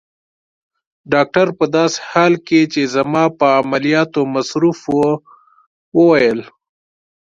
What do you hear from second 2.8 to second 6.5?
زما په عملیاتو مصروف وو وویل.